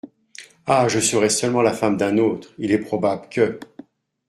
[0.65, 0.87] Ah!
[0.87, 3.59] je serais seulement la femme d’un autre, il est probable que!…